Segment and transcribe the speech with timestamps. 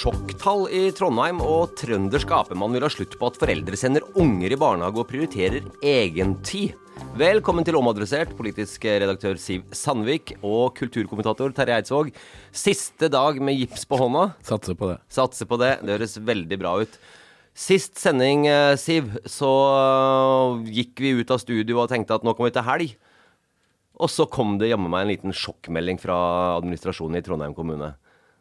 [0.00, 4.56] Sjokktall i Trondheim, og trøndersk Apemann vil ha slutt på at foreldre sender unger i
[4.56, 6.72] barnehage og prioriterer egentid.
[7.20, 12.10] Velkommen til Omadressert, politisk redaktør Siv Sandvik og kulturkommentator Terje Eidsvåg.
[12.48, 14.30] Siste dag med gips på hånda.
[14.46, 14.98] Satser på det.
[15.12, 15.74] Satser på det.
[15.84, 16.98] Det høres veldig bra ut.
[17.52, 22.32] Sist sending, eh, Siv, så eh, gikk vi ut av studio og tenkte at nå
[22.32, 23.00] kommer vi til helg.
[24.00, 26.16] Og så kom det jammen meg en liten sjokkmelding fra
[26.56, 27.98] administrasjonen i Trondheim kommune.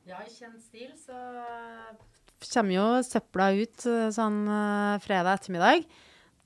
[0.09, 0.87] Ja, i kjent stil
[2.47, 5.83] kommer jo søpla ut eh, sånn eh, fredag ettermiddag.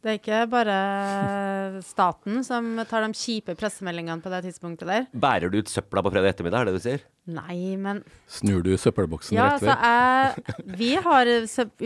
[0.03, 0.77] Det er ikke bare
[1.93, 5.07] staten som tar de kjipe pressemeldingene på det tidspunktet der.
[5.15, 7.05] Bærer du ut søpla på fredag ettermiddag, er det du sier?
[7.31, 10.65] Nei, men Snur du søppelboksen Ja, rett altså vei?
[10.67, 11.29] jeg Vi har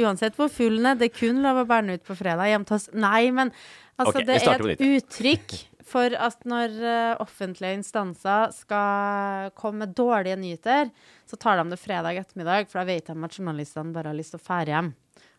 [0.01, 2.49] Uansett hvor full den er, det er kun lov å bære den ut på fredag
[2.49, 2.87] hjemme til oss.
[2.97, 3.53] Nei, men
[3.99, 5.57] altså, okay, det er et uttrykk
[5.87, 10.91] for at når eh, offentlige instanser skal komme med dårlige nyheter,
[11.27, 14.35] så tar de det fredag ettermiddag, for da vet de at journalistene bare har lyst
[14.35, 14.93] til å fære hjem.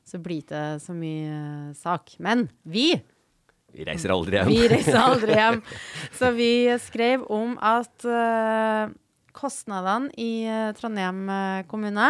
[0.08, 2.16] Så blir det ikke så mye eh, sak.
[2.24, 2.90] Men vi
[3.76, 4.52] Vi reiser aldri hjem.
[4.54, 5.60] vi reiser aldri hjem.
[6.16, 8.94] Så vi skrev om at eh,
[9.36, 11.28] kostnadene i Trondheim
[11.70, 12.08] kommune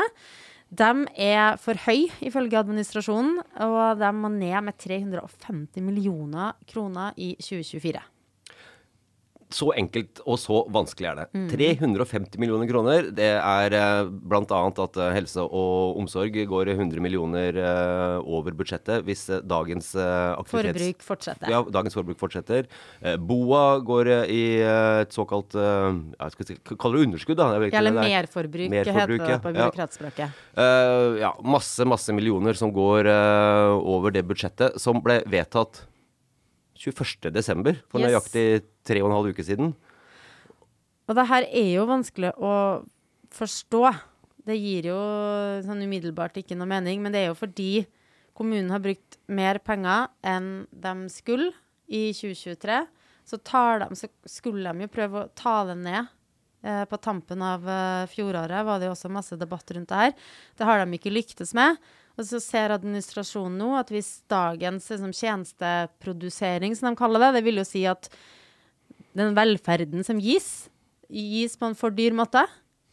[0.68, 7.34] de er for høye, ifølge administrasjonen, og de må ned med 350 millioner kroner i
[7.40, 8.02] 2024.
[9.48, 11.24] Så enkelt og så vanskelig er det.
[11.32, 11.46] Mm.
[11.48, 13.06] 350 millioner kroner.
[13.16, 14.42] Det er eh, bl.a.
[14.68, 20.76] at eh, helse og omsorg går 100 millioner eh, over budsjettet hvis dagens aktivitets...
[20.82, 21.52] Forbruk fortsetter.
[21.54, 22.68] Ja, dagens forbruk fortsetter.
[23.24, 27.48] Boa går i et såkalt Jeg ja, skal si, Kaller det underskudd, da?
[27.56, 28.12] Det er Eller er.
[28.12, 29.38] merforbruk, heter det ja.
[29.40, 29.68] på Ja.
[29.68, 30.40] byråkratspråket.
[30.60, 33.08] Eh, ja, masse, masse millioner som går
[33.78, 35.86] over det budsjettet som ble vedtatt
[36.78, 37.32] 21.
[37.34, 38.10] desember, for Yes.
[38.12, 39.74] nøyaktig tre og en halv uke siden.
[41.08, 42.84] Og det her er jo vanskelig å
[43.34, 43.82] forstå.
[44.48, 44.98] Det gir jo
[45.64, 47.86] sånn umiddelbart ikke noe mening, men det er jo fordi
[48.38, 51.50] kommunen har brukt mer penger enn de skulle
[51.88, 52.86] i 2023.
[53.28, 56.08] Så, tar de, så skulle de jo prøve å ta det ned.
[56.64, 60.14] Eh, på tampen av eh, fjoråret var det jo også masse debatt rundt det her.
[60.58, 61.76] Det har de ikke lyktes med.
[62.18, 67.44] Og så ser administrasjonen nå at hvis dagens liksom, tjenesteprodusering, som de kaller det, det
[67.46, 68.10] vil jo si at
[69.18, 70.66] den velferden som gis,
[71.08, 72.42] gis på en for dyr måte.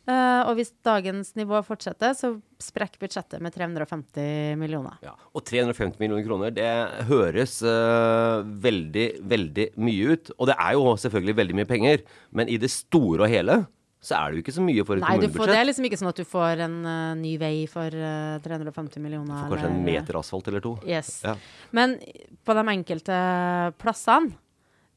[0.05, 4.99] Uh, og hvis dagens nivå fortsetter, så sprekker budsjettet med 350 millioner.
[5.01, 6.69] Ja, og 350 millioner kroner, det
[7.09, 10.29] høres uh, veldig, veldig mye ut.
[10.37, 12.05] Og det er jo selvfølgelig veldig mye penger,
[12.37, 13.63] men i det store og hele
[14.05, 15.41] så er det jo ikke så mye for et Nei, kommunebudsjett.
[15.41, 18.37] får, det er liksom ikke sånn at du får en uh, ny vei for uh,
[18.45, 19.45] 350 millioner.
[19.47, 20.75] For kanskje en meter asfalt eller to.
[20.85, 21.17] Yes.
[21.25, 21.33] Ja.
[21.75, 21.97] Men
[22.45, 23.21] på de enkelte
[23.81, 24.35] plassene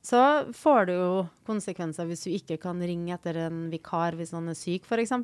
[0.05, 0.21] så
[0.55, 1.09] får det jo
[1.49, 5.15] konsekvenser hvis du ikke kan ringe etter en vikar hvis noen er syk, f.eks.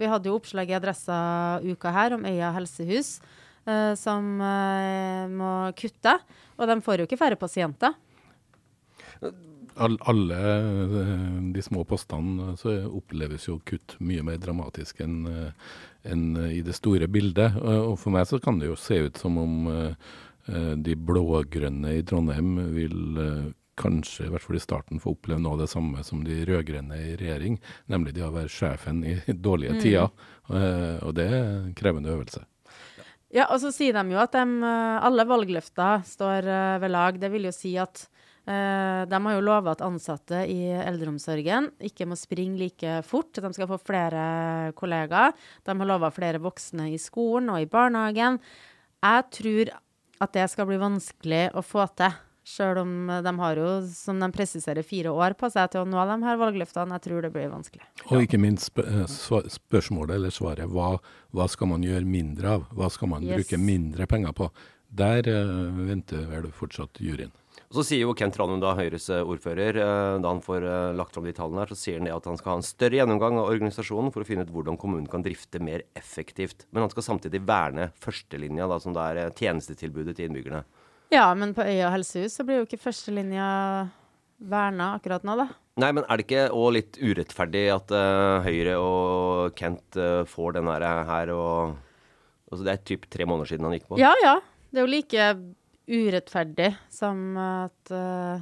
[0.00, 1.18] Vi hadde jo oppslag i Adressa
[1.64, 3.18] uka her om Øya helsehus,
[3.68, 6.18] uh, som eh, må kutte.
[6.58, 7.94] Og de får jo ikke færre pasienter.
[9.78, 15.26] All, alle eh, de små postene så oppleves jo kutt mye mer dramatisk enn
[16.08, 17.58] en i det store bildet.
[17.58, 19.56] Og for meg så kan det jo se ut som om
[20.48, 23.18] de blå-grønne i Trondheim vil
[23.78, 26.96] kanskje, i hvert fall i starten, få oppleve noe av det samme som de rød-grønne
[27.02, 27.58] i regjering,
[27.92, 29.82] nemlig de å være sjefen i dårlige mm.
[29.84, 30.30] tider.
[31.04, 32.46] Og det er en krevende øvelse.
[33.34, 34.70] Ja, og så sier de jo at de,
[35.04, 36.48] alle valgløfter står
[36.80, 37.20] ved lag.
[37.20, 38.06] Det vil jo si at
[38.48, 43.34] Uh, de har jo lova at ansatte i eldreomsorgen ikke må springe like fort.
[43.36, 44.22] De skal få flere
[44.78, 45.36] kollegaer.
[45.68, 48.40] De har lova flere voksne i skolen og i barnehagen.
[49.04, 49.74] Jeg tror
[50.24, 52.16] at det skal bli vanskelig å få til.
[52.48, 56.00] Sjøl om de har jo, som de presiserer, fire år på seg til å nå
[56.08, 56.96] de her valgløftene.
[56.96, 57.84] Jeg tror det blir vanskelig.
[58.08, 59.04] Og ikke minst sp eh,
[59.58, 60.94] spørsmålet eller svaret hva,
[61.36, 62.64] hva, skal man gjøre mindre av?
[62.72, 63.42] Hva skal man yes.
[63.42, 64.48] bruke mindre penger på?
[64.88, 67.34] Der uh, venter vel fortsatt juryen.
[67.68, 70.94] Og Så sier jo Kent Ranum, da Høyres eh, ordfører, eh, da han får eh,
[70.96, 72.96] lagt fram de tallene her, så sier han det at han skal ha en større
[72.96, 76.64] gjennomgang av organisasjonen for å finne ut hvordan kommunen kan drifte mer effektivt.
[76.72, 80.62] Men han skal samtidig verne førstelinja, da, som det er tjenestetilbudet til innbyggerne.
[81.12, 83.48] Ja, men på Øya helsehus så blir jo ikke førstelinja
[84.48, 85.50] verna akkurat nå, da.
[85.78, 90.56] Nei, men er det ikke òg litt urettferdig at uh, Høyre og Kent uh, får
[90.56, 91.76] den her og
[92.48, 94.00] altså Det er typ tre måneder siden han gikk på?
[94.00, 94.38] Ja, ja.
[94.72, 95.28] Det er jo like
[95.88, 98.40] urettferdig som at uh,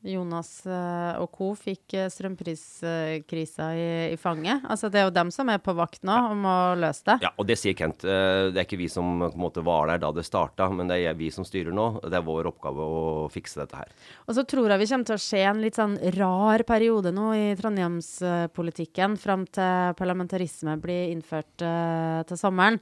[0.00, 1.50] Jonas uh, og co.
[1.58, 4.64] fikk uh, strømpriskrisa i, i, fanget.
[4.64, 7.18] Altså, det er jo dem som er på vakt nå om å løse det.
[7.26, 8.00] Ja, og det sier Kent.
[8.00, 11.28] det er ikke vi som måte var der da det starta, men det er vi
[11.34, 11.86] som styrer nå.
[12.06, 13.92] Det er vår oppgave å fikse dette her.
[14.26, 17.30] Og så tror jeg vi kommer til å se en litt sånn rar periode nå
[17.36, 22.80] i trondheimspolitikken fram til parlamentarisme blir innført til sommeren.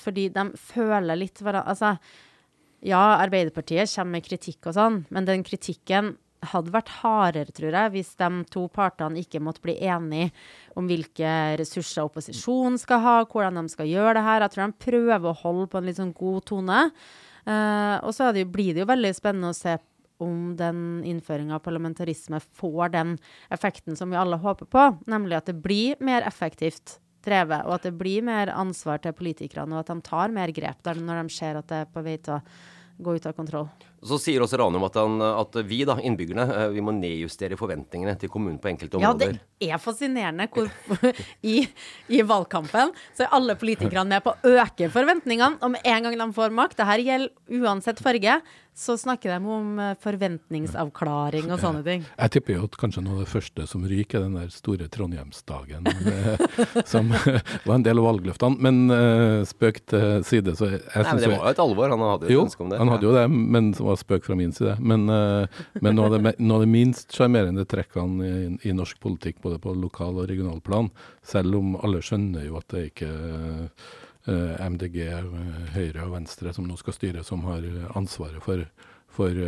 [0.00, 1.96] fordi de føler litt hverandre Altså
[2.84, 6.14] ja, Arbeiderpartiet kommer med kritikk og sånn, men den kritikken
[6.50, 10.30] hadde vært hardere, tror jeg, hvis de to partene ikke måtte bli enige
[10.76, 14.44] om hvilke ressurser opposisjonen skal ha, hvordan de skal gjøre det her.
[14.44, 16.82] Jeg tror de prøver å holde på en litt sånn god tone.
[17.44, 19.76] Uh, og så det, blir det jo veldig spennende å se
[20.22, 23.16] om den innføringa av parlamentarisme får den
[23.52, 27.88] effekten som vi alle håper på, nemlig at det blir mer effektivt drevet, og at
[27.88, 31.34] det blir mer ansvar til politikerne, og at de tar mer grep der når de
[31.34, 32.42] ser at det er på vei til å
[32.98, 33.68] gå ut av kontroll.
[34.04, 38.14] Så sier også Ranum at, han, at, vi, da, innbyggerne, eh, vi må nedjustere forventningene
[38.20, 39.32] til kommunen på enkelte områder.
[39.32, 40.68] Ja, det er fascinerende hvor
[41.54, 41.62] i,
[42.12, 45.58] i, valgkampen så er alle politikerne med på å øke forventningene.
[45.64, 48.38] Og med en gang de får makt, det her gjelder uansett farge,
[48.74, 52.02] så snakker de om eh, forventningsavklaring og sånne ting.
[52.10, 54.88] Jeg tipper jo at kanskje noe av det første som ryker, er den der store
[54.90, 56.42] Trondheimsdagen, eh,
[56.90, 57.12] som
[57.66, 58.58] var en del av valgløftene.
[58.64, 62.04] Men uh, spøk til side, så jeg, Nei, men Det var jo et alvor, han
[62.08, 62.80] hadde jo et ønske om det.
[62.82, 64.74] Han hadde jo det, men det var spøk fra min side.
[64.82, 68.98] Men, uh, men noe, av det, noe, av det, minst sjarmerende trekkene i, i, norsk
[69.04, 70.90] politikk, både på lokal og regional plan,
[71.22, 73.94] selv om alle skjønner jo at det ikke uh,
[74.32, 77.66] MDG, eh, Høyre og Venstre som nå skal styre, som har
[77.98, 78.64] ansvaret for,
[79.12, 79.44] for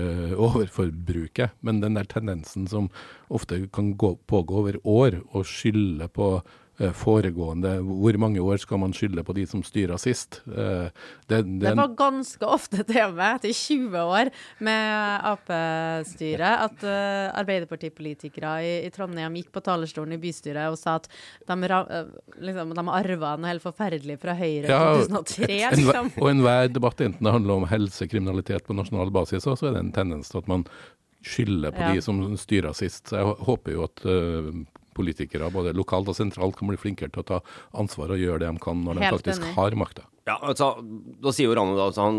[0.49, 1.57] overforbruket.
[1.61, 2.91] Men den der tendensen som
[3.33, 8.81] ofte kan gå, pågå over år, å skylde på Eh, foregående Hvor mange år skal
[8.83, 10.43] man skylde på de som styra sist?
[10.47, 10.89] Eh,
[11.27, 14.31] det, det, det, var ganske ofte tema etter 20 år
[14.67, 20.99] med Ap-styret at uh, Arbeiderpartipolitikere i, i, Trondheim gikk på talerstolen i bystyret og sa
[21.01, 21.09] at
[21.49, 21.57] de,
[22.45, 25.49] liksom, de arva noe helt forferdelig fra Høyre i ja, 2003.
[25.77, 26.13] Liksom.
[26.21, 29.95] og enhver debatt, enten det handler om helsekriminalitet på nasjonal basis, så er det en
[29.97, 30.67] tendens til at man
[31.27, 31.95] skylder på ja.
[31.95, 33.09] de som styra sist.
[33.11, 34.53] Så jeg håper jo at uh,
[34.97, 37.41] politikere, både lokalt og sentralt, kan bli flinkere til å ta
[37.77, 39.57] ansvar og gjøre det de kan når de Helt faktisk denne.
[39.57, 40.07] har makta.
[40.27, 40.73] Ja, altså,
[41.23, 42.17] Da sier jo Ranne altså, han,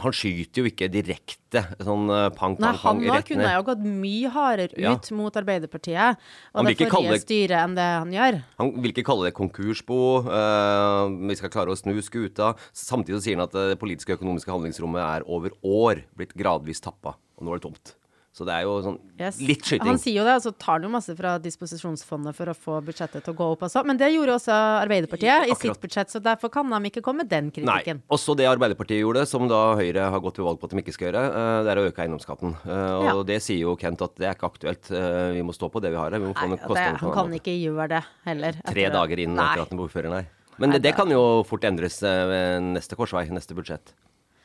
[0.00, 3.82] han, skyter jo ikke direkte sånn uh, pang, pang, pang Nei, Han kunne jo gått
[3.84, 5.16] mye hardere ut ja.
[5.16, 6.22] mot Arbeiderpartiet
[6.54, 8.38] og det forrige styret enn det han gjør.
[8.62, 9.98] Han vil ikke kalle det konkursbo.
[10.24, 12.54] Uh, vi skal klare å snu skuta.
[12.72, 17.18] Samtidig sier han at det politiske og økonomiske handlingsrommet er over år blitt gradvis tappa,
[17.36, 17.94] og nå er det tomt.
[18.34, 19.36] Så det er jo sånn yes.
[19.38, 19.86] litt skyting.
[19.86, 22.80] Han sier jo det, og så tar han jo masse fra disposisjonsfondet for å få
[22.82, 23.84] budsjettet til å gå opp også.
[23.86, 27.22] Men det gjorde også Arbeiderpartiet i, i sitt budsjett, så derfor kan de ikke komme
[27.22, 28.00] med den kritikken.
[28.02, 28.10] Nei.
[28.16, 30.96] Også det Arbeiderpartiet gjorde, som da Høyre har gått til valg på at de ikke
[30.96, 32.58] skal gjøre, eh, det er å øke eiendomsskatten.
[32.66, 33.16] Eh, og ja.
[33.30, 34.90] det sier jo Kent at det er ikke aktuelt.
[34.90, 36.26] Eh, vi må stå på det vi har her.
[36.26, 38.62] Nei, det, han kan ikke gjøre det heller.
[38.66, 40.30] Tre dager inn etter at den ordføreren er.
[40.58, 43.94] Men det, det, kan jo fort endres neste korsvei, neste budsjett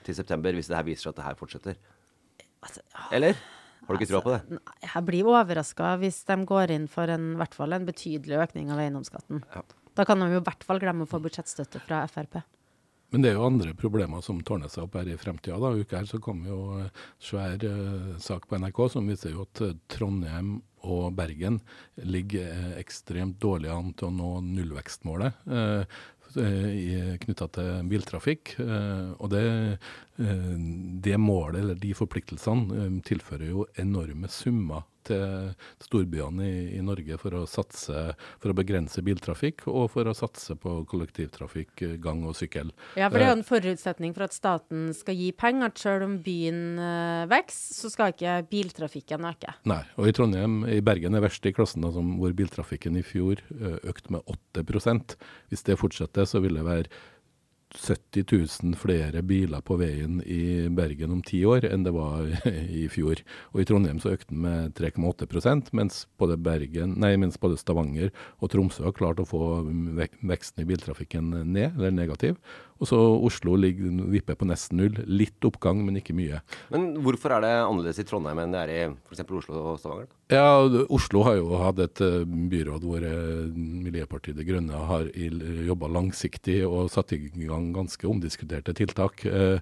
[0.06, 1.82] til september, hvis det her viser seg at det her fortsetter.
[2.66, 3.38] Altså, Eller?
[3.90, 4.60] Har du ikke altså, på det?
[4.60, 8.70] Altså, jeg blir overraska hvis de går inn for en, hvert fall en betydelig økning
[8.70, 9.42] av eiendomsskatten.
[9.56, 9.66] Ja.
[9.98, 12.38] Da kan de jo i hvert fall glemme å få budsjettstøtte fra Frp.
[13.10, 15.58] Men det er jo andre problemer som tårner seg opp her i fremtida.
[15.58, 19.64] Uka her så kom jo en svær uh, sak på NRK som viser jo at
[19.90, 21.58] Trondheim og Bergen
[22.06, 25.42] ligger uh, ekstremt dårlig an til å nå nullvekstmålet.
[25.50, 28.52] Uh, knytta til biltrafikk.
[28.62, 29.40] Og det,
[30.20, 37.36] det, målet, eller de forpliktelsene, tilfører jo enorme summer til storbyene i, i, Norge for
[37.40, 38.02] å satse
[38.42, 42.74] for å begrense biltrafikk og for å satse på kollektivtrafikk, gang og sykkel.
[43.00, 45.70] Ja, for det er jo en forutsetning for at staten skal gi penger.
[45.70, 46.80] At selv om byen
[47.30, 49.54] vokser, så skal ikke biltrafikken øke.
[49.70, 53.42] Nei, og i Trondheim, i Bergen er verst i klassen, altså, hvor biltrafikken i fjor
[53.80, 55.16] økte med 8%
[55.50, 57.02] Hvis det fortsetter, så vil det være
[57.76, 58.24] 70
[58.64, 62.26] 000 flere biler på veien i Bergen om ti år enn det var
[62.82, 63.22] i fjor.
[63.54, 68.10] Og I Trondheim så økte den med 3,8% mens både, Bergen, nei, mens både Stavanger
[68.40, 72.40] og Tromsø har klart å få veksten i biltrafikken ned, eller negativ.
[72.80, 74.96] Og så Oslo ligger, vipper på nesten null.
[75.08, 76.40] Litt oppgang, men ikke mye.
[76.72, 79.24] Men hvorfor er det annerledes i Trondheim enn det er i f.eks.
[79.26, 80.08] Oslo og Stavanger?
[80.32, 80.62] Ja,
[80.94, 85.10] Oslo har jo hatt et uh, byråd hvor uh, Miljøpartiet De Grønne har
[85.68, 89.26] jobba langsiktig og satt i gang ganske omdiskuterte tiltak.
[89.28, 89.60] Uh,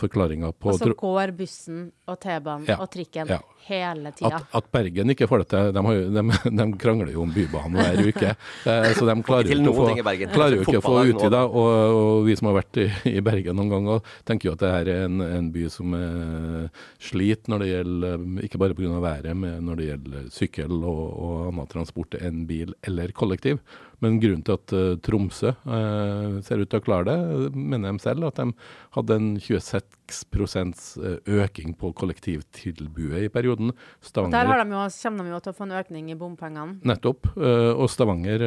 [0.00, 3.42] Forklaringa på Og så går bussen og T-banen ja, og trikken ja.
[3.66, 4.40] Hele tida.
[4.40, 6.24] At, at, Bergen ikke får det til de, de,
[6.60, 8.32] de, krangler jo om Bybanen hver uke.
[8.64, 9.88] så de klarer jo ikke å få,
[10.34, 11.42] klarer jo ikke å få utvida.
[11.46, 14.72] Og, og vi som har vært i, i Bergen noen ganger, tenker jo at det
[14.74, 16.68] her er en, en by som er
[17.02, 18.94] sliter når det gjelder, ikke bare pga.
[19.02, 23.60] været, men når det gjelder sykkel og, og annen transport enn bil eller kollektiv.
[24.04, 28.02] Men grunnen til at uh, Tromsø uh, ser ut til å klare det, mener de
[28.04, 28.52] selv, at de
[28.96, 33.72] hadde en 26 økning øking på kollektivtilbudet i perioden.
[34.04, 36.78] Stavanger, Der de jo, kommer de jo til å få en økning i bompengene.
[36.86, 37.26] Nettopp.
[37.34, 38.44] Og Stavanger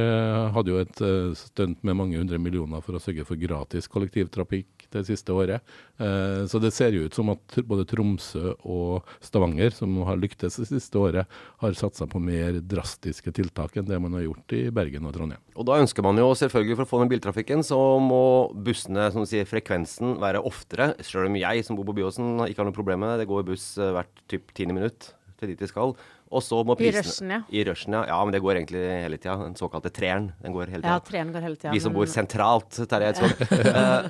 [0.55, 1.01] hadde jo et
[1.37, 5.61] stunt med mange hundre millioner for å sørge for gratis kollektivtrafikk det siste året.
[5.99, 10.69] så det ser jo ut som at både Tromsø og Stavanger, som har lyktes det
[10.71, 11.27] siste året,
[11.59, 15.38] har satsa på mer drastiske tiltak enn det man har gjort i Bergen og Trondheim.
[15.59, 19.25] Og da ønsker man jo selvfølgelig, for å få den biltrafikken, så må bussene, som
[19.25, 20.93] du sier, frekvensen være oftere.
[21.03, 23.25] Selv om jeg som bor på Byåsen ikke har noe problem med det.
[23.25, 25.93] Det går buss eh, hvert typ tiende minutt til dit de skal.
[26.29, 27.39] Og så må prisene I rushen, ja.
[27.49, 28.03] I rushen, ja.
[28.11, 28.17] ja.
[28.21, 29.35] men det går egentlig hele tida.
[29.41, 30.29] Den såkalte treeren.
[30.43, 30.95] Den går hele tida.
[30.95, 31.73] Ja, treeren går hele tida.
[31.73, 31.99] Vi som men...
[31.99, 33.45] bor sentralt, Terje Eidsvåg.
[33.69, 34.09] Eh,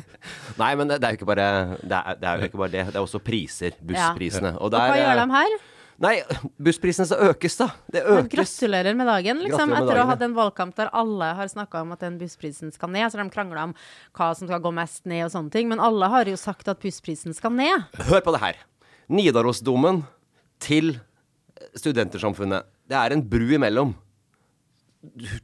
[0.60, 1.46] nei, men det er jo ikke bare
[1.82, 1.98] det.
[1.98, 2.84] Er, det er jo ikke bare det.
[2.90, 3.74] Det er også priser.
[3.80, 4.54] Bussprisene.
[4.54, 4.60] Ja.
[4.60, 5.56] Og, der, og hva gjør de her?
[6.02, 6.16] Nei,
[6.58, 7.68] bussprisene så økes, da.
[7.92, 8.30] Det økes.
[8.32, 9.70] gratulerer med dagen, liksom.
[9.70, 12.72] Med Etter å ha hatt en valgkamp der alle har snakka om at den bussprisen
[12.74, 13.06] skal ned.
[13.12, 13.74] Så de krangla om
[14.16, 15.70] hva som skal gå mest ned og sånne ting.
[15.70, 17.86] Men alle har jo sagt at bussprisen skal ned.
[18.10, 18.60] Hør på det her.
[19.12, 20.02] Nidarosdomen
[20.64, 20.96] til
[21.78, 22.66] Studentersamfunnet.
[22.90, 23.94] Det er en bru imellom.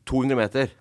[0.08, 0.74] 200 meter.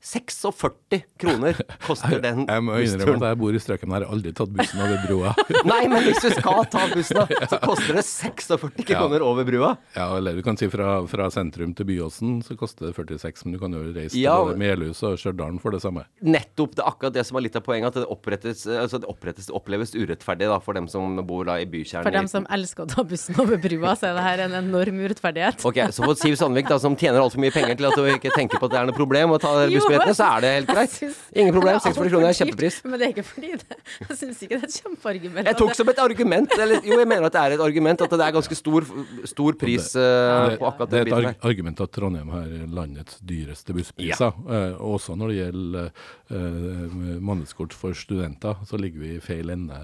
[0.00, 4.32] 46 kroner koster den Jeg må innrømme at jeg bor i strøken jeg har aldri
[4.36, 5.32] tatt bussen over brua.
[5.70, 9.26] Nei, men hvis du skal ta bussen, da, så koster det 46 kroner ja.
[9.26, 9.72] over brua.
[9.96, 13.56] Ja, eller du kan si fra, fra sentrum til Byåsen så koster det 46, men
[13.56, 16.06] du kan jo reise ja, til Melhus og Stjørdal for det samme.
[16.22, 16.76] Nettopp.
[16.78, 19.50] Det er akkurat det som er litt av poenget, at det opprettes, altså det opprettes,
[19.54, 22.06] oppleves urettferdig da, for dem som bor da i bykjernen.
[22.06, 25.02] For dem som elsker å ta bussen over brua, så er det her en enorm
[25.02, 25.66] urettferdighet.
[25.66, 28.34] Ok, Så for Siv Sandvik, da, som tjener altfor mye penger til at hun ikke
[28.36, 29.56] tenker på at det er noe problem å ta
[29.88, 30.96] bussbilletten, så er det helt greit.
[31.32, 31.80] Ingen problem.
[31.82, 32.78] 46 kroner er kjempepris.
[32.84, 33.78] Men det er ikke fordi det
[34.08, 35.50] Jeg syns ikke det er et kjempeargument.
[35.50, 36.56] Jeg tok som et argument.
[36.58, 38.86] Eller, jo, jeg mener at det er et argument at det er ganske stor,
[39.32, 43.20] stor pris uh, på akkurat den biten Det er et argument at Trondheim har landets
[43.32, 44.32] dyreste busspriser.
[44.48, 44.62] Ja.
[44.74, 45.90] Uh, også når det gjelder
[46.32, 46.98] uh,
[47.30, 49.78] månedskort for studenter, så ligger vi i feil ende.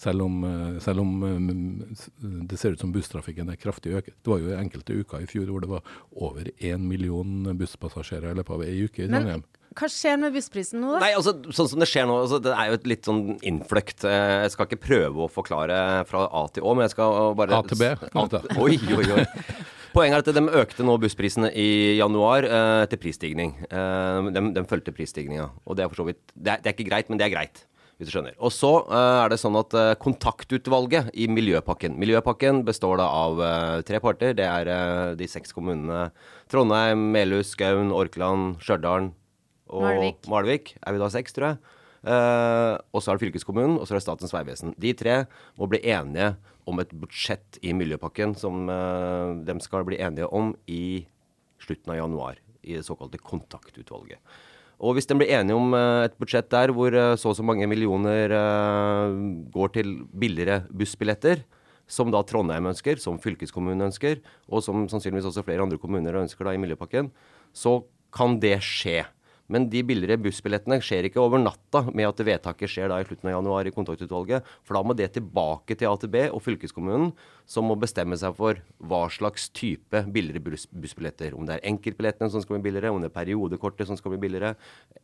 [0.00, 0.42] Selv om,
[0.82, 1.12] selv om
[2.20, 4.14] det ser ut som busstrafikken er kraftig økt.
[4.22, 8.38] Det var jo enkelte uker i fjor hvor det var over én million busspassasjerer i
[8.38, 9.48] løpet av ei uke i Trondheim.
[9.72, 11.00] Hva skjer med bussprisen nå, da?
[11.00, 14.04] Nei, altså, sånn som Det skjer nå, altså, det er jo et litt sånn innfløkt.
[14.08, 17.56] Eh, jeg skal ikke prøve å forklare fra A til Å, men jeg skal bare
[17.56, 17.88] A til B?
[17.88, 18.26] A,
[18.64, 19.24] oi, oi, oi.
[19.92, 23.56] Poenget er at de økte nå bussprisene i januar eh, til prisstigning.
[23.68, 25.50] Eh, de, de fulgte prisstigninga.
[25.64, 27.34] Og det er for så vidt det er, det er, ikke greit, men det er
[27.34, 27.64] greit.
[28.00, 28.36] Hvis du skjønner.
[28.42, 33.40] Og så eh, er det sånn at eh, kontaktutvalget i Miljøpakken Miljøpakken består da av
[33.40, 34.36] eh, tre parter.
[34.36, 36.10] Det er de seks kommunene
[36.52, 39.12] Trondheim, Melhus, Skaun, Orkland, Stjørdal
[39.72, 40.76] og Malvik.
[40.82, 41.78] Er vi da seks, tror jeg.
[42.02, 44.74] Uh, og så er det fylkeskommunen, og så er det Statens vegvesen.
[44.80, 45.20] De tre
[45.58, 46.32] må bli enige
[46.66, 51.04] om et budsjett i Miljøpakken som uh, de skal bli enige om i
[51.62, 52.40] slutten av januar.
[52.62, 54.18] I det såkalte kontaktutvalget.
[54.82, 57.68] Og hvis de blir enige om uh, et budsjett der hvor så og så mange
[57.70, 58.34] millioner
[59.54, 61.46] går til billigere bussbilletter,
[61.86, 66.46] som da Trondheim ønsker, som fylkeskommunen ønsker, og som sannsynligvis også flere andre kommuner ønsker
[66.46, 67.10] da i Miljøpakken,
[67.54, 67.82] så
[68.14, 69.02] kan det skje.
[69.50, 73.28] Men de billigere bussbillettene skjer ikke over natta med at vedtaket skjer da i slutten
[73.28, 74.46] av januar i kontaktutvalget.
[74.62, 77.10] For da må det tilbake til AtB og fylkeskommunen,
[77.48, 81.36] som må bestemme seg for hva slags type billigere buss bussbilletter.
[81.36, 84.22] Om det er enkeltbillettene som skal bli billigere, om det er periodekortet som skal bli
[84.28, 84.54] billigere,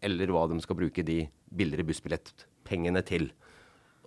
[0.00, 3.30] eller hva de skal bruke de billigere bussbillettpengene til.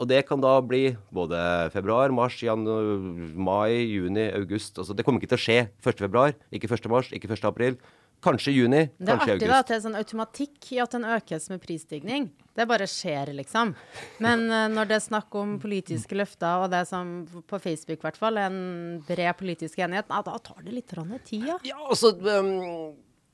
[0.02, 1.38] Og det kan da bli både
[1.76, 4.80] februar, mars, mai, juni, august.
[4.82, 6.00] Altså det kommer ikke til å skje 1.
[6.02, 7.78] februar, ikke 1.
[8.22, 8.38] ikke 1.
[8.38, 8.38] april.
[8.38, 8.94] Kanskje august.
[9.02, 11.62] Det er kanskje artig da, at det er sånn automatikk i at den økes med
[11.64, 12.30] prisstigning.
[12.52, 13.76] Det bare skjer, liksom.
[14.20, 18.08] Men uh, når det er snakk om politiske løfter, og det som på Facebook i
[18.10, 20.92] hvert fall er en bred politisk enighet, ja, da tar det litt
[21.26, 21.58] tid, ja.
[21.64, 22.92] Ja, altså um,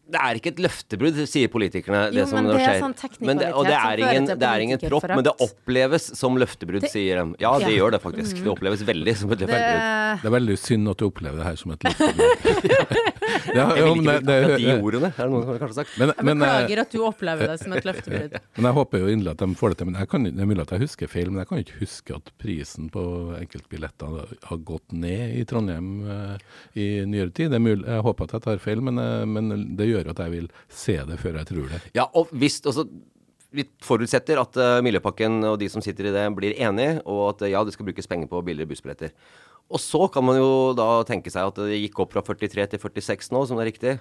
[0.08, 2.06] Det er ikke et løftebrudd, sier politikerne.
[2.14, 4.64] Jo, det som men det er sånn Men det, og det er ingen, det er
[4.64, 7.36] ingen propp, men det oppleves som løftebrudd, Det- sier de.
[7.42, 7.78] Ja, det Ja.
[7.82, 8.38] gjør det faktisk.
[8.44, 10.22] Det oppleves veldig som et Det, løftebrudd.
[10.22, 13.14] Det er veldig synd at du opplever det her som et løftebrudd.
[13.58, 15.78] ja, Jeg jo, vil men ikke bruke de ordene, er det noen som har kanskje
[15.78, 15.94] sagt.
[15.98, 18.38] men, jeg men, eh, beklager at du opplever det som et løftebrudd.
[18.58, 19.90] Men jeg håper jo inderlig at de får det til.
[19.90, 22.16] Men jeg kan, det er mulig at jeg husker feil, men jeg kan ikke huske
[22.18, 23.04] at prisen på
[23.38, 26.48] enkeltbilletter har gått ned i Trondheim eh,
[26.80, 27.52] i nyere tid.
[27.54, 30.24] Det er mulig, jeg håper at jeg tar feil, men, eh, men det gjør at
[30.26, 31.84] jeg vil se det før jeg tror det.
[31.98, 32.88] Ja, og hvis altså,
[33.58, 37.46] Vi forutsetter at uh, Miljøpakken og de som sitter i det, blir enige, og at
[37.46, 39.14] uh, ja, det skal brukes penger på billigere bussbilletter.
[39.68, 42.80] Og så kan man jo da tenke seg at det gikk opp fra 43 til
[42.80, 43.96] 46 nå, som det er riktig.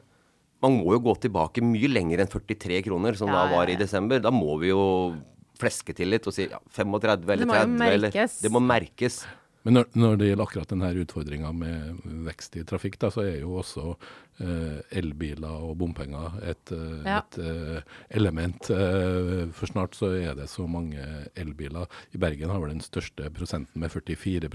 [0.65, 3.77] Man må jo gå tilbake mye lenger enn 43 kroner, som Ja, da var i
[3.77, 4.23] desember.
[4.23, 4.85] Da må vi jo
[5.61, 8.39] fleske til litt og si ja, 35 eller Det må jo 30 eller merkes.
[8.45, 9.19] Det må merkes.
[9.67, 13.41] Men når, når det gjelder akkurat denne utfordringa med vekst i trafikk, da, så er
[13.41, 13.97] jo også
[14.39, 17.17] eh, elbiler og bompenger et, eh, Ja.
[17.19, 17.81] et eh,
[18.21, 18.71] element.
[18.71, 21.03] Eh, for snart så er det så mange
[21.35, 21.91] elbiler.
[22.15, 24.47] I Bergen har vel den største prosenten med 44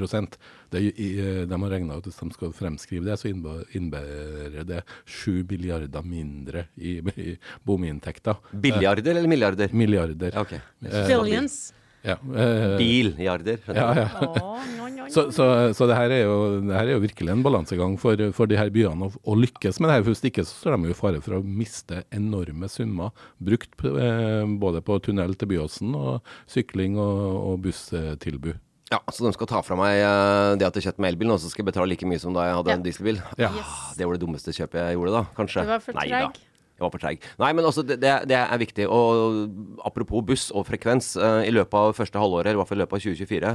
[0.71, 3.33] det, i, eh, De har regna ut at hvis de skal fremskrive det, så
[3.75, 7.35] innebærer det 7 milliarder mindre i, i
[7.67, 8.39] bominntekter.
[8.53, 9.75] Billiarder eller milliarder?
[9.75, 10.39] Milliarder.
[10.39, 10.63] Okay.
[10.87, 11.73] Eh, Billions.
[12.03, 13.59] Ja, eh, Billiarder.
[13.67, 14.07] ja, ja.
[14.21, 15.09] Åh, no, no, no.
[15.11, 15.45] Så, så,
[15.77, 18.57] så det, her er jo, det her er jo virkelig en balansegang for, for de
[18.57, 20.05] her byene å, å lykkes med det her.
[20.07, 23.93] Hvis ikke så står de jo i fare for å miste enorme summer brukt på,
[24.01, 27.21] eh, både på tunnel til Byåsen og sykling og,
[27.53, 28.57] og busstilbud.
[28.91, 31.37] Ja, Så de skal ta fra meg eh, det at jeg kjøpte meg elbil, nå,
[31.39, 32.79] så skal jeg betale like mye som da jeg hadde Ja.
[32.79, 33.21] en dieselbil?
[33.39, 33.51] Ja.
[33.95, 35.63] Det var det dummeste kjøpet jeg gjorde da, kanskje.
[35.63, 36.41] Du var for Nei treg.
[36.81, 37.21] Jeg var for treig.
[37.39, 38.87] Nei, men altså, det, det, er viktig.
[38.89, 41.13] Og apropos buss og frekvens.
[41.21, 43.53] eh, I løpet av første halvåret, i hvert fall i løpet av 2024,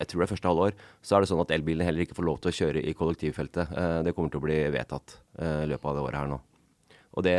[0.00, 0.72] jeg tror det er første halvår,
[1.04, 3.70] så er det sånn at elbilene heller ikke får lov til å kjøre i kollektivfeltet.
[3.76, 6.40] Eh, Det kommer til å bli vedtatt eh, i løpet av det året her nå.
[7.16, 7.36] Og det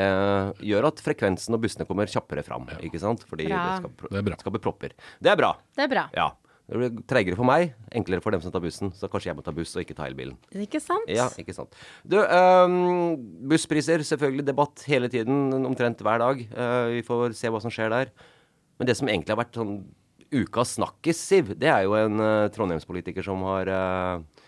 [0.65, 3.25] gjør at frekvensen og bussene kommer kjappere fram, ikke sant?
[3.29, 3.59] Fordi Bra.
[3.67, 4.37] det skal, pro- Det er bra.
[4.41, 4.95] skal bli propper.
[5.21, 5.51] Det er bra.
[5.77, 6.05] Det er bra.
[6.17, 6.29] Ja.
[6.67, 8.89] Det blir treigere for meg, enklere for dem som tar bussen.
[8.91, 10.35] Så kanskje jeg må ta buss og ikke ta elbilen.
[10.51, 11.07] Ikke sant?
[11.07, 11.77] Ja, ikke sant.
[12.03, 13.15] Du, ehm,
[13.47, 16.41] busspriser, selvfølgelig debatt hele tiden, omtrent hver dag.
[16.51, 18.11] Uh, vi får se hva som skjer der.
[18.77, 19.77] Men det som egentlig har vært sånn
[20.27, 24.43] ukas snakkis, Siv, det er jo en uh, trondheimspolitiker som har uh,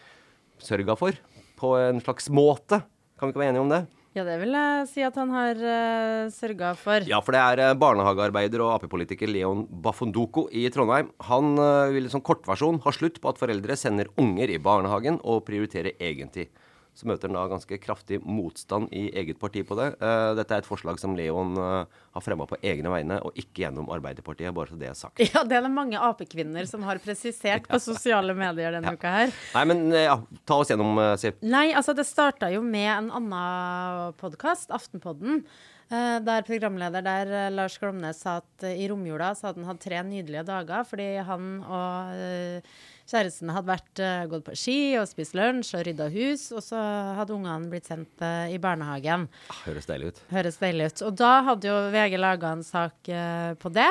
[0.60, 1.16] sørga for,
[1.56, 2.82] på en slags måte.
[3.16, 3.86] Kan vi ikke være enige om det?
[4.20, 7.06] Ja, det vil jeg si at han har uh, sørga for.
[7.08, 11.14] Ja, for det er eh, barnehagearbeider og Ap-politiker Leon Bafondoko i Trondheim.
[11.30, 15.46] Han uh, vil som kortversjon ha slutt på at foreldre sender unger i barnehagen og
[15.48, 16.52] prioriterer egentid.
[17.00, 19.94] Så møter han da ganske kraftig motstand i eget parti på det.
[20.04, 23.64] Eh, dette er et forslag som Leon eh, har fremma på egne vegne, og ikke
[23.64, 25.24] gjennom Arbeiderpartiet, bare så det er sagt.
[25.30, 29.34] Ja, det er det mange Ap-kvinner som har presisert på sosiale medier denne uka her.
[29.56, 30.18] Nei, men eh, ja,
[30.50, 31.40] ta oss gjennom, Siv.
[31.46, 35.46] Nei, altså det starta jo med en annen podkast, Aftenpodden.
[35.92, 39.70] Eh, der programleder der eh, Lars Glomnes sa at eh, i romjula så hadde han
[39.72, 42.64] hatt tre nydelige dager fordi han og
[43.10, 46.78] kjæresten hadde vært, gått på ski og spist lunsj og rydda hus, og så
[47.18, 49.26] hadde ungene blitt sendt i barnehagen.
[49.50, 50.22] Ah, høres deilig ut.
[50.30, 51.02] Høres deilig ut.
[51.08, 53.10] Og da hadde jo VG laga en sak
[53.58, 53.90] på det.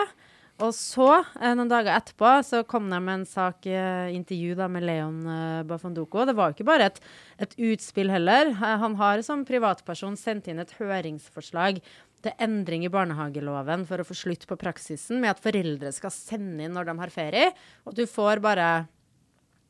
[0.58, 4.66] Og så, eh, noen dager etterpå, så kom de med en sak, eh, intervju da,
[4.66, 6.24] med Leon eh, Bafondoko.
[6.26, 6.98] Det var jo ikke bare et,
[7.38, 8.50] et utspill heller.
[8.58, 11.78] Han har som privatperson sendt inn et høringsforslag
[12.24, 16.66] til endring i barnehageloven for å få slutt på praksisen med at foreldre skal sende
[16.66, 17.52] inn når de har ferie,
[17.86, 18.88] og du får bare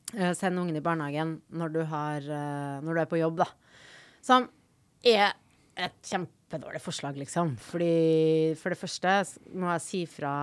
[0.09, 2.25] sende ungen i barnehagen når du, har,
[2.81, 3.45] når du er på jobb, da.
[4.25, 4.49] Som
[5.05, 5.37] er
[5.79, 7.55] et kjempedårlig forslag, liksom.
[7.61, 9.15] Fordi for det første
[9.55, 10.33] må jeg si fra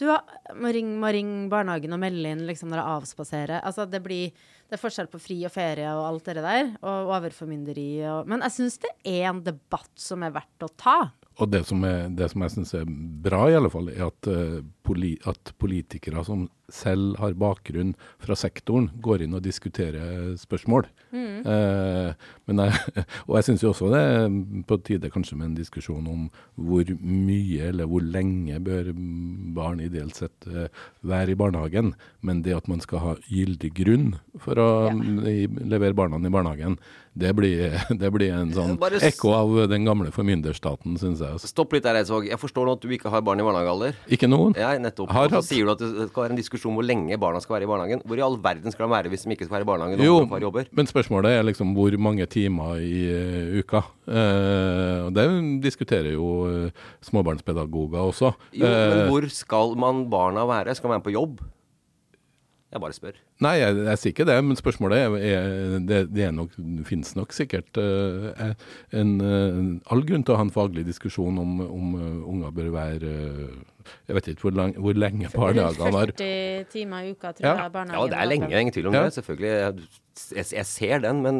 [0.00, 3.60] Du må ringe, må barnehagen og melde inn liksom, når jeg avspaserer.
[3.60, 4.32] Altså, det blir
[4.70, 6.68] det er forskjell på fri og ferie og alt det der.
[6.86, 10.98] Og overformynderi og Men jeg syns det er en debatt som er verdt å ta.
[11.40, 12.86] Og det som, er, det som jeg syns er
[13.24, 18.36] bra, i alle fall, er at eh, poli at politikere som selv har bakgrunn fra
[18.38, 20.86] sektoren, går inn og diskuterer spørsmål.
[21.10, 22.12] Eh,
[22.46, 24.36] men jeg, og jeg syns jo også det er
[24.68, 28.92] på tide kanskje med en diskusjon om hvor mye eller hvor lenge bør
[29.56, 30.70] barn ideelt sett eh,
[31.02, 31.94] være i barnehagen.
[32.26, 34.70] Men det at man skal ha gyldig grunn for å
[35.26, 36.78] i, levere barna i barnehagen,
[37.18, 41.34] det blir, det blir en sånn Bare ekko av den gamle formynderstaten, syns jeg.
[41.36, 41.50] altså.
[41.50, 42.28] Stopp litt der, Eidsvåg.
[42.30, 43.98] Jeg forstår nå at du ikke har barn i barnehagealder.
[44.14, 44.54] Ikke noen.
[44.58, 45.10] Ja, nettopp.
[45.14, 47.56] Har Og så sier du at det skal være en diskusjon hvor lenge barna skal
[47.58, 48.02] være i barnehagen.
[48.06, 50.16] Hvor i all verden skal de være hvis de ikke skal være i barnehagen Jo,
[50.30, 50.68] far jobber?
[50.72, 53.84] men spørsmålet er liksom hvor mange timer i uh, uka.
[54.08, 55.26] Uh, det
[55.62, 58.32] diskuterer jo uh, småbarnspedagoger også.
[58.56, 60.74] Jo, men hvor skal man barna være?
[60.74, 61.40] Skal man være på jobb?
[62.70, 63.16] Jeg bare spør.
[63.42, 66.52] Nei, jeg, jeg sier ikke det, men spørsmålet er, er det, det er nok,
[66.86, 68.52] finnes nok sikkert eh,
[68.94, 69.56] en, eh,
[69.90, 73.56] all grunn til å ha en faglig diskusjon om, om eh, unger bør være eh,
[74.06, 77.56] Jeg vet ikke hvor, lang, hvor lenge barnehagene har 40 timer i uka, tror Ja.
[77.66, 79.02] jeg Ja, det er lenge, ingen tvil om Ja.
[79.08, 79.16] det.
[79.18, 79.50] Selvfølgelig.
[80.36, 81.36] Jeg, jeg ser den, men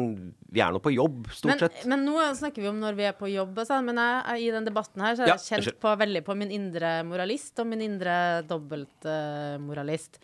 [0.51, 1.83] vi er nå på jobb, stort Men, sett.
[1.87, 4.53] men nå snakker vi om når vi er på jobb, sånn, men jeg, jeg, i
[4.57, 7.71] den debatten her så har Ja, jeg kjent på, veldig på min indre moralist og
[7.71, 8.15] min indre
[8.51, 10.19] dobbeltmoralist.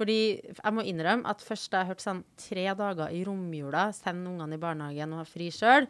[0.00, 4.24] Fordi jeg må innrømme at først da jeg hørte sånn tre dager i romjula, send
[4.30, 5.84] ungene i barnehagen og ha fri sjøl,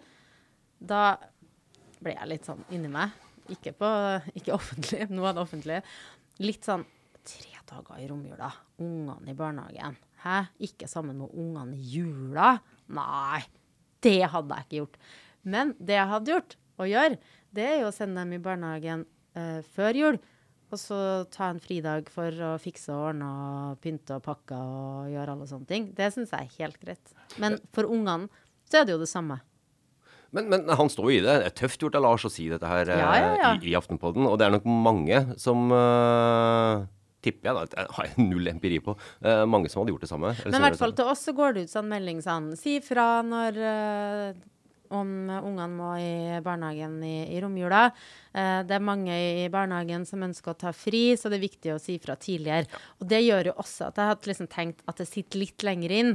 [0.81, 1.14] da
[2.01, 3.14] ble jeg litt sånn inni meg.
[3.55, 3.90] Ikke, på,
[4.35, 5.79] ikke offentlig, nå er det offentlig.
[6.42, 6.83] Litt sånn
[7.23, 8.51] tre dager i romjula,
[8.83, 9.94] ungene i barnehagen.
[10.25, 10.40] Hæ?
[10.66, 12.57] Ikke sammen med ungene i jula?
[12.90, 13.44] Nei,
[14.03, 14.99] det hadde jeg ikke gjort.
[15.55, 17.16] Men det jeg hadde gjort, og gjør,
[17.55, 19.07] det er jo å sende dem i barnehagen
[19.38, 20.20] eh, før jul.
[20.70, 20.96] Og så
[21.35, 25.48] ta en fridag for å fikse og ordne og pynte og pakke og gjøre alle
[25.50, 25.88] sånne ting.
[25.96, 27.14] Det syns jeg er helt greit.
[27.42, 28.30] Men for ungene
[28.70, 29.40] så er det jo det samme.
[30.30, 31.37] Men, men han står jo i det.
[31.42, 33.50] Det er tøft gjort av Lars å si dette her eh, Ja, ja, ja.
[33.59, 34.28] I, i Aftenpodden.
[34.30, 36.87] Og det er nok mange som uh,
[37.24, 37.64] Tipper jeg, da.
[37.68, 38.94] Det har jeg null empiri på.
[39.24, 40.33] Uh, mange som hadde gjort det samme.
[40.46, 43.09] Men i hvert fall til oss så går det ut sånn melding sånn Si fra
[43.26, 44.38] når eh,
[44.90, 47.87] om ungene må i barnehagen i, i romjula.
[48.35, 51.72] Eh, det er mange i barnehagen som ønsker å ta fri, så det er viktig
[51.74, 52.68] å si fra tidligere.
[52.98, 55.96] Og det gjør jo også at jeg hadde liksom tenkt at det sitter litt lenger
[56.00, 56.14] inn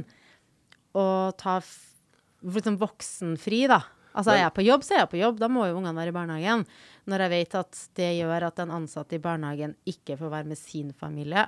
[0.96, 3.82] å ta liksom voksenfri, da.
[4.16, 5.40] Altså er jeg på jobb, så er jeg på jobb.
[5.42, 6.64] Da må jo ungene være i barnehagen.
[7.10, 10.60] Når jeg vet at det gjør at en ansatt i barnehagen ikke får være med
[10.60, 11.44] sin familie.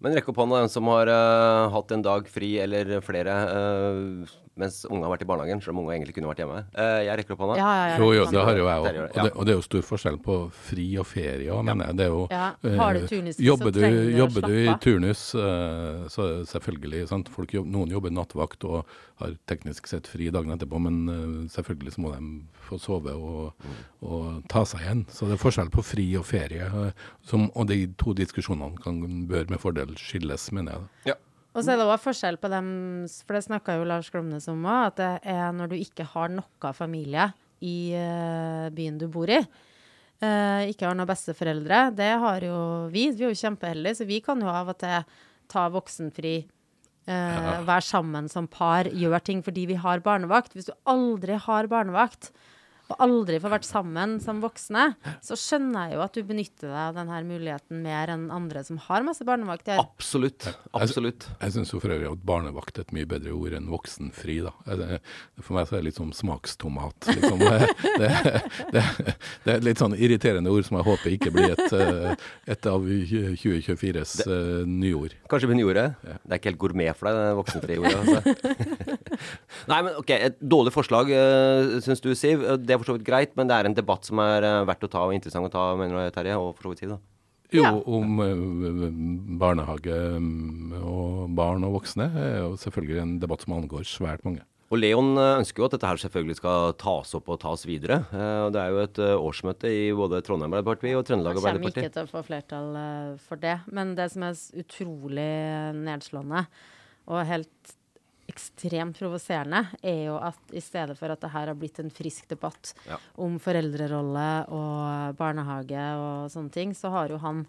[0.00, 4.38] Men rekk opp hånda den som har uh, hatt en dag fri eller flere uh,
[4.60, 6.60] mens unge har vært i barnehagen, selv om unge egentlig kunne vært hjemme.
[6.74, 7.56] Uh, jeg rekker opp hånda.
[7.60, 7.98] Ja, ja, ja.
[8.00, 8.98] Jo, jo, det har jo jeg òg.
[9.00, 10.38] Og, og det er jo stor forskjell på
[10.68, 11.98] fri og ferie òg, mener jeg.
[12.00, 12.50] Det er jo uh,
[13.10, 13.84] så jobber du,
[14.18, 17.30] jobber du i turnus, uh, så selvfølgelig sant?
[17.32, 18.90] Folk Noen jobber nattevakt og
[19.20, 22.28] har teknisk sett fri dagen etterpå, men selvfølgelig så må de
[22.64, 23.66] få sove og,
[24.00, 25.02] og ta seg igjen.
[25.12, 26.68] Så det er forskjell på fri og ferie.
[27.26, 30.82] Som, og de to diskusjonene kan, bør med fordel skilles, mener jeg.
[30.82, 31.12] da.
[31.14, 31.18] Ja.
[31.50, 32.66] Og så er det også forskjell på dem,
[33.26, 36.30] for det snakka jo Lars Glomnes om òg, at det er når du ikke har
[36.30, 37.32] noe familie
[37.66, 39.40] i eh, byen du bor i.
[40.22, 41.80] eh, ikke har noen besteforeldre.
[41.96, 42.60] Det har jo
[42.92, 43.08] vi.
[43.10, 45.02] Vi er jo kjempeheldige, så vi kan jo av og til
[45.50, 46.38] ta voksenfri.
[47.10, 47.62] Ja.
[47.66, 50.52] Være sammen som par, gjøre ting fordi vi har barnevakt.
[50.54, 52.28] Hvis du aldri har barnevakt,
[52.90, 54.88] og aldri får vært sammen som voksne,
[55.24, 58.80] så skjønner jeg jo at du benytter deg av denne muligheten mer enn andre som
[58.88, 59.70] har masse barnevakt.
[59.78, 60.48] Absolutt.
[60.74, 61.28] Absolutt.
[61.40, 64.40] Jeg syns for øvrig at barnevakt er et mye bedre ord enn voksenfri.
[64.44, 64.52] da.
[64.66, 65.00] Jeg-
[65.40, 67.10] For meg så er det litt som smakstomat.
[67.14, 67.38] Liksom.
[68.00, 68.08] Det,
[68.72, 72.14] det, det, det er litt sånn irriterende ord som jeg håper ikke blir et, eh,
[72.54, 75.14] et av 2024s eh, nyord.
[75.30, 75.86] Kanskje blir nyordet?
[76.06, 76.16] Ja.
[76.24, 77.96] Det er ikke helt gourmet for deg, det voksenfriordet.
[78.00, 78.18] Altså.
[79.70, 82.44] Nei, men ok, et dårlig forslag, uh, syns du, Siv.
[82.64, 84.88] Det er for så vidt greit, men det er en debatt som er eh, verdt
[84.88, 86.94] å ta og interessant å ta, mener du, Terje, og for så vidt tid.
[86.96, 87.00] da.
[87.50, 87.72] Jo, Ja.
[87.74, 88.84] om eh,
[89.40, 94.44] barnehage mm, og barn og voksne er jo selvfølgelig en debatt som angår svært mange.
[94.70, 98.04] Og Leon eh, ønsker jo at dette her selvfølgelig skal tas opp og tas videre.
[98.14, 101.74] Eh, og Det er jo et årsmøte i både Trondheim Arbeiderparti og Trøndelag Jeg kommer
[101.74, 102.70] ikke til å få flertall
[103.26, 103.58] for det.
[103.74, 105.30] Men det som er utrolig
[105.74, 106.46] nedslående
[107.10, 107.74] og helt
[108.30, 112.30] ekstremt provoserende, er jo at i stedet for at det her har blitt en frisk
[112.30, 112.96] debatt Ja.
[113.18, 117.44] om foreldrerolle og barnehage og sånne ting, så har jo han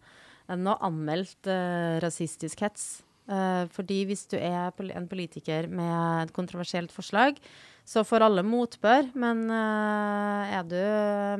[0.51, 2.89] nå anmeldt uh, rasistisk hets.
[3.31, 7.37] Uh, fordi hvis du er pol- en politiker med et kontroversielt forslag,
[7.87, 9.07] så får alle motbør.
[9.15, 10.75] Men uh, er du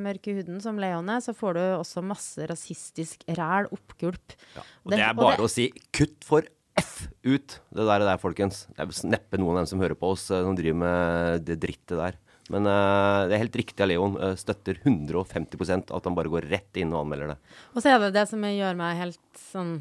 [0.06, 4.38] mørk i huden, som Leon er, så får du også masse rasistisk ræl, oppgulp.
[4.86, 6.48] Og det er bare å si kutt for
[6.80, 8.66] F ut det der, der folkens.
[8.72, 11.60] Det er neppe noen av dem som hører på oss, eh, som driver med det
[11.62, 12.20] drittet der.
[12.52, 14.18] Men uh, det er helt riktig av Leon.
[14.20, 17.40] Uh, støtter 150% at han bare går rett inn og anmelder det.
[17.76, 19.76] Og så er det det som gjør meg helt sånn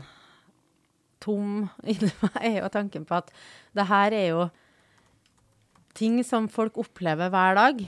[1.21, 3.33] tom inni meg, er jo tanken på at
[3.77, 4.45] det her er jo
[5.99, 7.83] ting som folk opplever hver dag.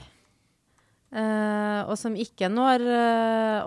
[1.13, 2.83] Uh, og som ikke når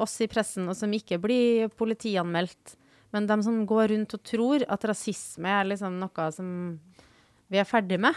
[0.02, 2.74] oss i pressen, og som ikke blir politianmeldt.
[3.14, 6.48] Men de som går rundt og tror at rasisme er liksom noe som
[7.52, 8.16] vi er ferdig med,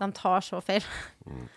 [0.00, 0.84] de tar så feil.
[1.26, 1.48] Mm.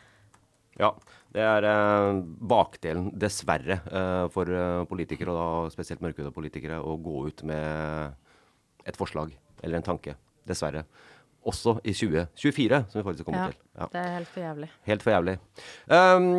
[0.81, 0.89] Ja.
[1.33, 6.93] Det er eh, bakdelen, dessverre, eh, for eh, politikere, og da spesielt mørkhudede politikere, å
[7.01, 8.13] gå ut med
[8.85, 10.13] et forslag eller en tanke.
[10.45, 10.83] Dessverre.
[11.49, 13.63] Også i 2024, som vi faktisk kommer ja, til.
[13.79, 14.69] Ja, det er helt for jævlig.
[14.91, 15.35] Helt for jævlig.
[15.89, 16.29] Um,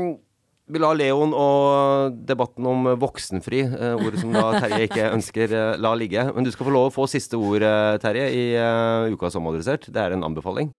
[0.66, 5.76] vi lar Leon og debatten om voksenfri, eh, ordet som da Terje ikke ønsker, eh,
[5.76, 6.24] la ligge.
[6.34, 9.46] Men du skal få lov å få siste ord, eh, Terje, i uh, uka som
[9.46, 9.92] adressert.
[9.92, 10.72] Det er en anbefaling.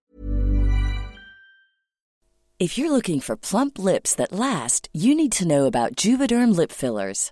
[2.58, 6.72] If you're looking for plump lips that last, you need to know about Juvederm lip
[6.72, 7.32] fillers.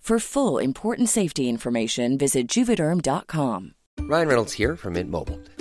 [0.01, 3.75] For full important safety information, visit juvederm.com.
[3.99, 5.39] Ryan Reynolds here from Mint Mobile.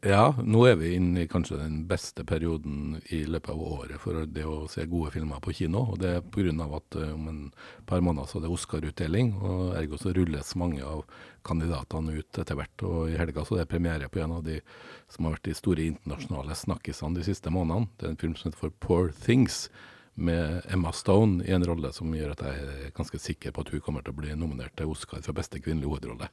[0.00, 4.22] Ja, nå er vi inne i kanskje den beste perioden i løpet av året for
[4.24, 5.82] det å se gode filmer på kino.
[5.92, 6.54] og Det er pga.
[6.76, 7.42] at uh, om en
[7.84, 11.04] par måneder så er det Oscar-utdeling, og ergo så rulles mange av
[11.44, 12.82] kandidatene ut etter hvert.
[12.82, 14.62] Og i helga så er det premiere på en av de
[15.06, 17.92] som har vært de store internasjonale snakkisene de siste månedene.
[17.98, 19.68] Det er en film som heter For Poor Things,
[20.14, 23.70] med Emma Stone i en rolle som gjør at jeg er ganske sikker på at
[23.72, 26.28] hun kommer til å bli nominert til Oscar for beste kvinnelige hovedrolle.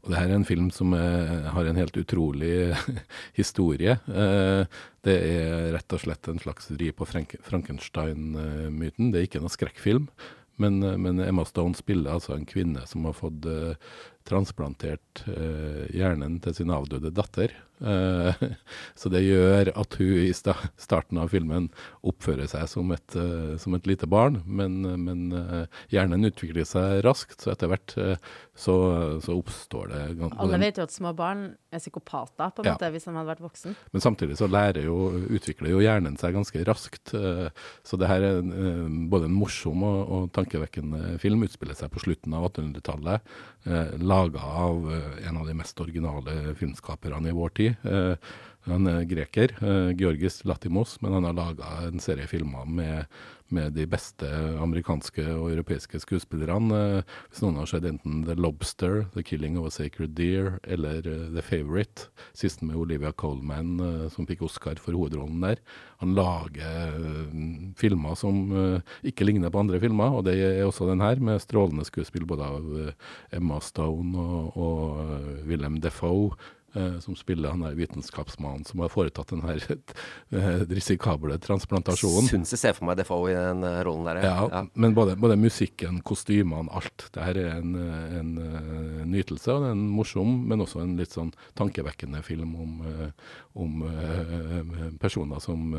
[0.00, 2.72] Og det her er en film som er, har en helt utrolig
[3.40, 3.98] historie.
[4.08, 9.10] Eh, det er rett og slett en slags ri på Frank Frankenstein-myten.
[9.12, 10.08] Det er ikke noe skrekkfilm.
[10.60, 13.72] Men, men, Emma Stone spiller altså en kvinne som har fått uh,
[14.28, 15.22] transplantert
[15.88, 17.54] hjernen til sin avdøde datter.
[17.80, 18.30] Uh,
[19.00, 21.70] så det gjør at hun i sta starten av filmen
[22.06, 23.16] oppfører seg som et,
[23.60, 24.40] som et lite barn.
[24.46, 25.26] Men, men
[25.92, 27.94] hjernen utvikler seg raskt, så etter hvert
[28.60, 28.74] så,
[29.24, 30.00] så, oppstår det
[30.42, 32.74] Alle vet jo at små barn er psykopater, på en ja.
[32.76, 33.76] måte, hvis de hadde vært voksen.
[33.94, 34.96] Men samtidig så lærer jo,
[35.32, 37.14] utvikler jo hjernen seg ganske raskt.
[37.14, 38.42] Så det her er
[39.12, 41.46] både en morsom og, og tankevekkende film.
[41.46, 43.32] Utspiller seg på slutten av 1800-tallet.
[43.64, 47.69] Eh, Laga av en av de mest originale filmskaperne i vår tid.
[47.84, 48.30] Eh,
[48.68, 53.06] han er greker, eh, Georgis Latimos, men han har laga en serie filmer med,
[53.48, 54.28] med, de beste
[54.60, 56.80] amerikanske og europeiske skuespillerne.
[57.00, 61.00] Eh, hvis noen har sett enten The Lobster, The Killing of a Sacred Deer eller
[61.08, 63.80] The Favourite, siste med Olivia Colman,
[64.12, 65.64] som fikk Oscar for hovedrollen der.
[66.04, 66.94] Han lager
[67.80, 68.44] filmer som
[69.04, 72.44] ikke ligner på andre filmer, og det er også den her, med strålende skuespill både
[72.44, 72.70] av
[73.32, 76.36] Emma Stone og, og Willem Defoe.
[76.72, 79.64] Eh, som spiller han er vitenskapsmannen som har foretatt den her
[80.36, 82.28] eh, risikable transplantasjonen.
[82.30, 84.20] Syns jeg ser for meg Defoe i den uh, rollen der.
[84.22, 84.60] Ja, ja.
[84.78, 87.08] men både, både, musikken, kostymene, alt.
[87.10, 87.74] Det her er en,
[88.20, 89.50] en uh, nytelse.
[89.50, 93.82] og det er En morsom, men også en litt sånn tankevekkende film om, uh, om
[95.02, 95.72] personer som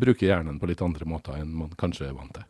[0.00, 2.46] bruker hjernen på litt andre måter enn man kanskje er vant til.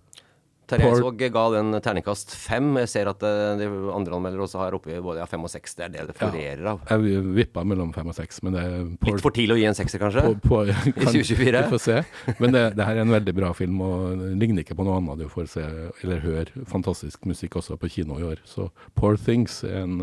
[0.67, 2.73] Terje Eidsvåg ga den terningkast fem.
[2.83, 5.77] Jeg ser at eh, de andre anmeldere også har oppi både ja, fem og seks.
[5.79, 7.07] Det er det det florerer ja, av.
[7.07, 9.79] Jeg vippa mellom fem og seks, men det er Litt for tidlig å gi en
[9.79, 10.25] sekser, kanskje?
[10.27, 10.61] På, på,
[10.99, 11.63] kan, I 2024?
[11.63, 12.01] Vi får se.
[12.43, 15.23] Men det, det, her er en veldig bra film, og ligner ikke på noe annet
[15.23, 15.67] du får se
[16.03, 18.43] eller høre fantastisk musikk også på kino i år.
[18.49, 20.01] Så Poor Things er en,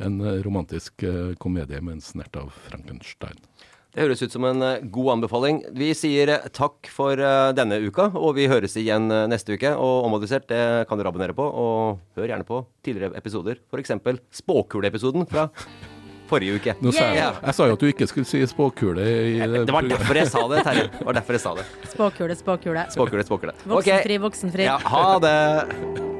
[0.00, 3.36] en romantisk eh, komedie med en snert av Frankenstein.
[3.90, 5.64] Det høres ut som en eh, god anbefaling.
[5.74, 9.72] Vi sier eh, takk for eh, denne uka, og vi høres igjen neste uke.
[9.74, 13.58] Og Omodisert det kan dere abonnere på, og hør gjerne på tidligere episoder.
[13.74, 13.96] F.eks.
[14.42, 15.48] spåkuleepisoden fra
[16.30, 16.76] forrige uke.
[16.94, 19.64] Sa jeg, jeg, sa jo at du ikke skulle si spåkule i det.
[19.66, 20.86] Det var derfor jeg sa det, Terje.
[21.00, 21.66] Det var derfor jeg sa det.
[21.90, 22.86] Spåkule, spåkule.
[22.94, 23.58] Spåkule, spåkule.
[23.64, 24.22] Voksenfri, okay.
[24.28, 24.70] voksenfri.
[24.70, 26.19] Ja, ha det.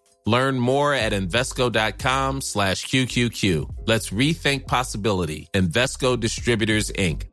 [0.25, 3.87] Learn more at Invesco.com slash QQQ.
[3.87, 5.47] Let's rethink possibility.
[5.53, 7.23] Investco Distributors, Inc.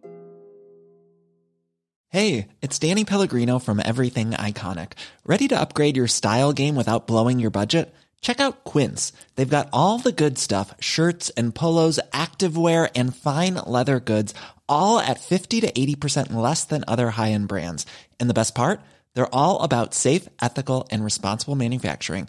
[2.11, 4.93] Hey, it's Danny Pellegrino from Everything Iconic.
[5.27, 7.95] Ready to upgrade your style game without blowing your budget?
[8.23, 9.13] Check out Quince.
[9.37, 14.33] They've got all the good stuff shirts and polos, activewear, and fine leather goods,
[14.67, 17.85] all at 50 to 80% less than other high end brands.
[18.19, 18.81] And the best part?
[19.13, 22.29] They're all about safe, ethical, and responsible manufacturing.